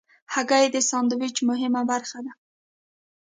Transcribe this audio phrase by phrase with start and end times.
[0.33, 2.33] هګۍ د سندویچ مهمه برخه ده.